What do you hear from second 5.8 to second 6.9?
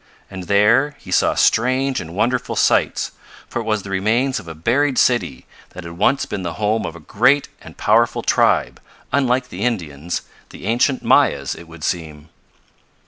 had once been the home